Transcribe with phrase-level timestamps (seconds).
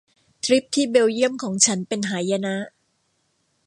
[0.43, 2.55] ทริปที่เบลเยี่ยมของฉันเป็นหายนะ